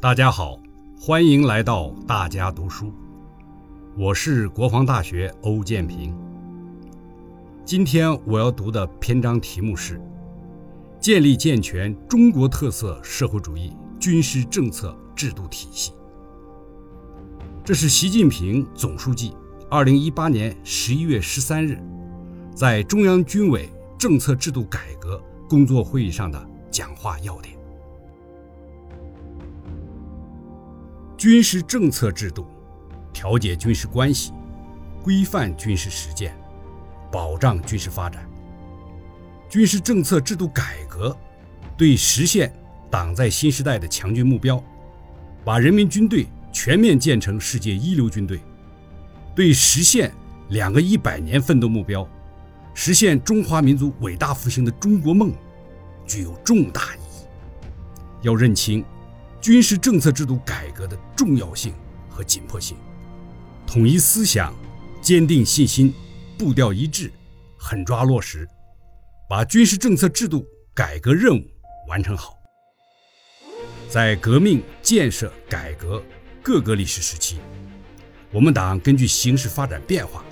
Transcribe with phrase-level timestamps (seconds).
[0.00, 0.56] 大家好，
[0.96, 2.92] 欢迎来到大家读书，
[3.96, 6.16] 我是国防大学欧建平。
[7.64, 10.00] 今天我要读的篇章题目是
[11.02, 15.92] “建立健全中国特色社会主义军事政策制度体系”。
[17.66, 19.34] 这是习近平总书记
[19.68, 21.76] 二零一八年十一月十三日
[22.54, 23.68] 在中央军委
[23.98, 27.57] 政策制度改革工作会议上的讲话要点。
[31.18, 32.46] 军事政策制度，
[33.12, 34.32] 调节军事关系，
[35.02, 36.32] 规范军事实践，
[37.10, 38.24] 保障军事发展。
[39.48, 41.16] 军事政策制度改革，
[41.76, 42.54] 对实现
[42.88, 44.62] 党在新时代的强军目标，
[45.44, 48.38] 把人民军队全面建成世界一流军队，
[49.34, 50.12] 对实现
[50.50, 52.08] 两个一百年奋斗目标，
[52.74, 55.32] 实现中华民族伟大复兴的中国梦，
[56.06, 57.26] 具有重大意义。
[58.22, 58.84] 要认清。
[59.40, 61.72] 军事政策制度改革的重要性
[62.08, 62.76] 和紧迫性，
[63.66, 64.52] 统一思想，
[65.00, 65.94] 坚定信心，
[66.36, 67.10] 步调一致，
[67.56, 68.46] 狠抓落实，
[69.28, 71.44] 把军事政策制度改革任务
[71.88, 72.36] 完成好。
[73.88, 76.02] 在革命、建设、改革
[76.42, 77.38] 各个历史时期，
[78.32, 80.24] 我们党根据形势发展变化、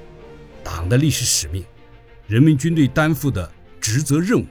[0.65, 1.65] 党的历史使命、
[2.27, 4.47] 人民军队担负的职责任务，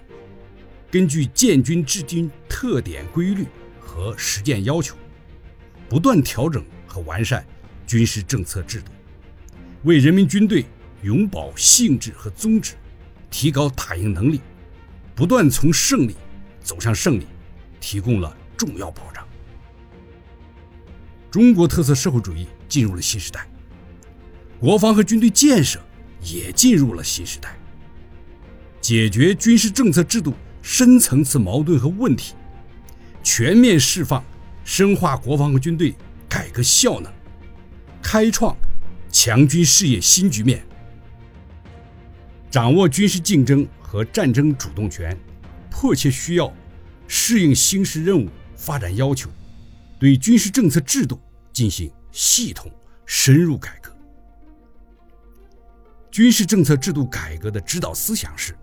[0.89, 3.45] 根据建军治军特点规律。
[3.95, 4.97] 和实践要求，
[5.87, 7.47] 不断调整和完善
[7.87, 8.91] 军事政策制度，
[9.83, 10.65] 为人民军队
[11.01, 12.73] 永葆性质和宗旨，
[13.31, 14.41] 提高打赢能力，
[15.15, 16.13] 不断从胜利
[16.61, 17.25] 走向胜利，
[17.79, 19.25] 提供了重要保障。
[21.31, 23.47] 中国特色社会主义进入了新时代，
[24.59, 25.79] 国防和军队建设
[26.21, 27.57] 也进入了新时代，
[28.81, 32.33] 解决军事政策制度深层次矛盾和问题。
[33.25, 34.23] 全面释放、
[34.63, 35.95] 深化国防和军队
[36.29, 37.11] 改革效能，
[37.99, 38.55] 开创
[39.11, 40.63] 强军事业新局面。
[42.51, 45.17] 掌握军事竞争和战争主动权，
[45.71, 46.53] 迫切需要
[47.07, 49.27] 适应新时任务发展要求，
[49.99, 51.19] 对军事政策制度
[51.51, 52.71] 进行系统
[53.07, 53.91] 深入改革。
[56.11, 58.55] 军事政策制度改革的指导思想是，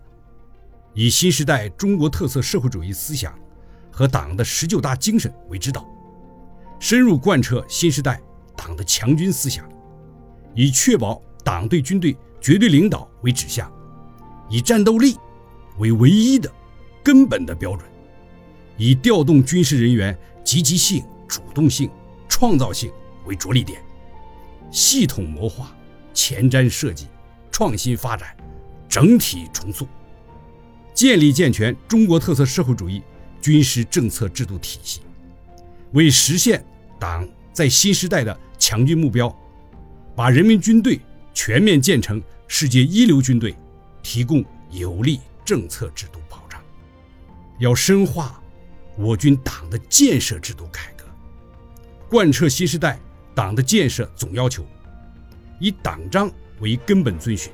[0.93, 3.37] 以新时代中国特色社会主义思想。
[3.93, 5.87] 和党的十九大精神为指导，
[6.79, 8.19] 深入贯彻新时代
[8.57, 9.63] 党的强军思想，
[10.55, 13.71] 以确保党对军队绝对领导为指向，
[14.49, 15.15] 以战斗力
[15.77, 16.51] 为唯一的、
[17.03, 17.87] 根本的标准，
[18.77, 21.87] 以调动军事人员积极性、主动性、
[22.27, 22.91] 创造性
[23.25, 23.79] 为着力点，
[24.71, 25.71] 系统谋划、
[26.15, 27.05] 前瞻设计、
[27.51, 28.35] 创新发展、
[28.89, 29.87] 整体重塑，
[30.95, 33.03] 建立健全中国特色社会主义。
[33.43, 35.01] 军事政策制度体系，
[35.91, 36.63] 为实现
[36.97, 39.37] 党在新时代的强军目标，
[40.15, 40.97] 把人民军队
[41.33, 43.53] 全面建成世界一流军队，
[44.01, 46.63] 提供有力政策制度保障。
[47.59, 48.41] 要深化
[48.95, 51.03] 我军党的建设制度改革，
[52.09, 52.97] 贯彻新时代
[53.35, 54.65] 党的建设总要求，
[55.59, 57.51] 以党章为根本遵循，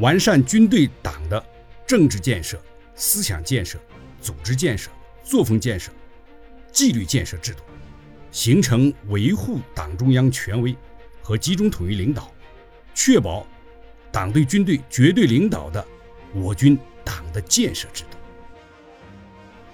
[0.00, 1.42] 完善军队党的
[1.86, 2.60] 政治建设、
[2.94, 3.78] 思想建设。
[4.22, 4.88] 组织建设、
[5.24, 5.90] 作风建设、
[6.70, 7.62] 纪律建设制度，
[8.30, 10.74] 形成维护党中央权威
[11.20, 12.32] 和集中统一领导，
[12.94, 13.44] 确保
[14.12, 15.84] 党对军队绝对领导的
[16.32, 18.16] 我军党的建设制度。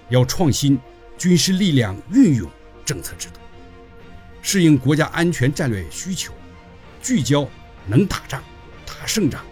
[0.09, 0.79] 要创新
[1.19, 2.51] 军事力量运用
[2.87, 3.39] 政策制度，
[4.41, 6.33] 适应国家安全战略需求，
[7.03, 7.47] 聚焦
[7.87, 8.43] 能打仗、
[8.87, 9.45] 打胜仗，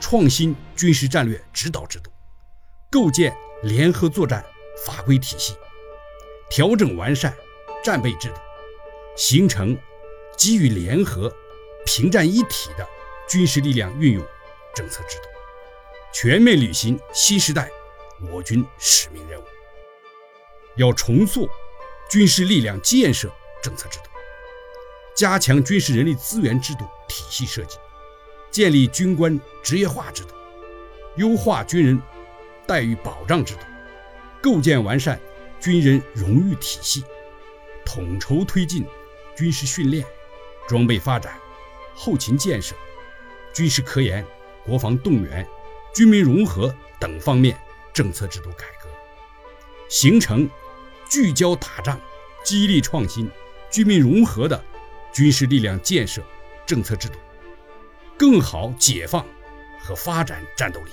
[0.00, 2.10] 创新军事战略指导制度，
[2.90, 3.30] 构建。
[3.62, 4.44] 联合作战
[4.86, 5.54] 法规体系，
[6.48, 7.36] 调整完善
[7.84, 8.36] 战备制度，
[9.16, 9.76] 形成
[10.36, 11.30] 基于联合、
[11.84, 12.88] 平战一体的
[13.28, 14.26] 军事力量运用
[14.74, 15.24] 政策制度，
[16.12, 17.70] 全面履行新时代
[18.32, 19.44] 我军使命任务。
[20.76, 21.46] 要重塑
[22.08, 23.30] 军事力量建设
[23.62, 24.04] 政策制度，
[25.14, 27.76] 加强军事人力资源制度体系设计，
[28.50, 30.34] 建立军官职业化制度，
[31.16, 32.00] 优化军人。
[32.70, 33.62] 待遇保障制度，
[34.40, 35.18] 构建完善
[35.58, 37.02] 军人荣誉体系，
[37.84, 38.86] 统筹推进
[39.36, 40.06] 军事训练、
[40.68, 41.36] 装备发展、
[41.96, 42.76] 后勤建设、
[43.52, 44.24] 军事科研、
[44.64, 45.44] 国防动员、
[45.92, 47.60] 军民融合等方面
[47.92, 48.88] 政策制度改革，
[49.88, 50.48] 形成
[51.08, 52.00] 聚焦打仗、
[52.44, 53.28] 激励创新、
[53.68, 54.62] 军民融合的
[55.12, 56.22] 军事力量建设
[56.64, 57.14] 政策制度，
[58.16, 59.26] 更好解放
[59.80, 60.92] 和发展战斗力。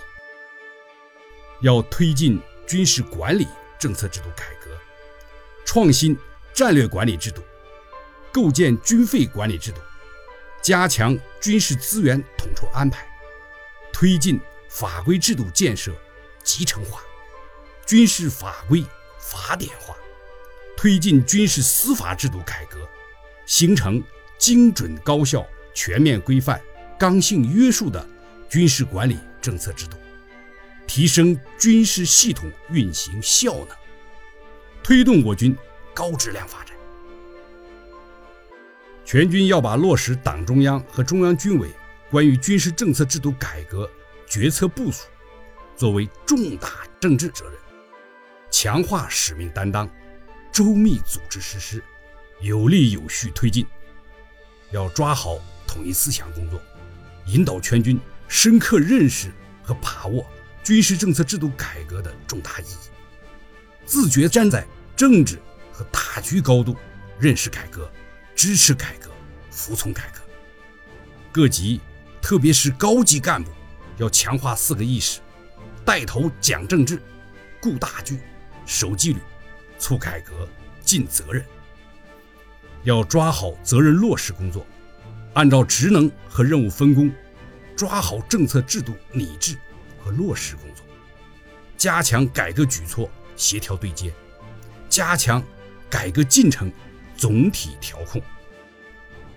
[1.62, 3.48] 要推进军事管理
[3.80, 4.72] 政策制度改革，
[5.66, 6.18] 创新
[6.54, 7.42] 战略管理制度，
[8.32, 9.80] 构建军费管理制度，
[10.62, 13.08] 加强军事资源统筹安排，
[13.92, 14.40] 推进
[14.70, 15.92] 法规制度建设
[16.44, 17.02] 集成化，
[17.86, 18.84] 军事法规
[19.20, 19.96] 法典化，
[20.76, 22.88] 推进军事司法制度改革，
[23.46, 24.04] 形成
[24.38, 26.62] 精准高效、全面规范、
[27.00, 28.06] 刚性约束的
[28.50, 29.98] 军事管理政策制度，
[30.88, 33.68] 提升军事系统运行效能，
[34.82, 35.56] 推动我军
[35.94, 36.76] 高质量发展。
[39.06, 41.70] 全军要把落实党中央和中央军委
[42.10, 43.90] 关于军事政策制度改革
[44.26, 45.06] 决策部署
[45.76, 47.54] 作为重大政治责任，
[48.50, 49.90] 强化使命担当，
[50.52, 51.84] 周密组织实施，
[52.42, 53.66] 有力有序推进。
[54.72, 56.62] 要抓好统一思想工作，
[57.28, 57.98] 引导全军
[58.28, 59.32] 深刻认识
[59.64, 60.26] 和把握
[60.68, 62.90] 军事政策制度改革的重大意义，
[63.86, 64.68] 自觉站在
[64.98, 65.40] 政治
[65.72, 66.76] 和大局高度
[67.18, 67.90] 认识改革。
[68.36, 69.10] 支持改革，
[69.50, 70.20] 服从改革。
[71.32, 71.80] 各级，
[72.22, 73.50] 特别是高级干部，
[73.96, 75.22] 要强化四个意识：
[75.86, 77.02] 带头讲政治、
[77.62, 78.20] 顾大局、
[78.66, 79.20] 守纪律、
[79.80, 80.46] 促改革、
[80.82, 81.46] 尽责任。
[82.84, 84.68] 要抓好责任落实工作，
[85.34, 87.10] 按照职能和任务分工，
[87.74, 89.58] 抓好政策制度拟制
[90.08, 90.86] 和落实工作，
[91.76, 94.14] 加强改革举措协调对接，
[94.88, 95.44] 加强
[95.90, 96.72] 改革进程。
[97.18, 98.22] 总体调控，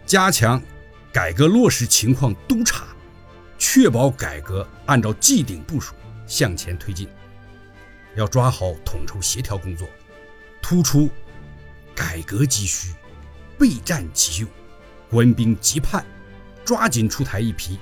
[0.05, 0.62] 加强
[1.11, 2.88] 改革落实情况督查，
[3.58, 5.94] 确保改革按照既定部署
[6.26, 7.08] 向前推进。
[8.17, 9.88] 要抓好统筹协调工作，
[10.61, 11.08] 突出
[11.94, 12.93] 改革急需、
[13.58, 14.50] 备战急用、
[15.08, 16.05] 官兵急盼，
[16.67, 17.78] 抓紧出台一批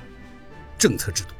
[0.79, 1.35] 政策制度。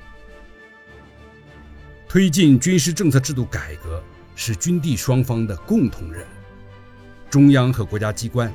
[2.09, 4.03] 推进军事政策制度改革
[4.35, 6.27] 是军地双方的共同任务。
[7.29, 8.51] 中央和国家机关、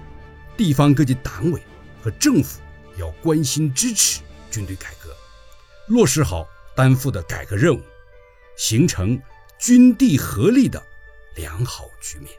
[0.57, 1.61] 地方各级党委
[2.01, 2.59] 和政府
[2.97, 5.15] 要关心支持军队改革，
[5.87, 7.81] 落实好担负的改革任务，
[8.57, 9.21] 形成
[9.59, 10.81] 军地合力的
[11.35, 12.29] 良好局面。